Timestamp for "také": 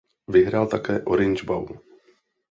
0.67-1.01